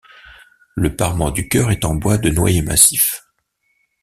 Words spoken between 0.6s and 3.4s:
Le parement du chœur est en bois de noyer massif.